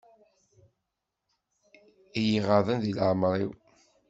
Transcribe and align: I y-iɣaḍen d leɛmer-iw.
I 2.19 2.21
y-iɣaḍen 2.29 2.77
d 2.83 2.85
leɛmer-iw. 2.95 3.51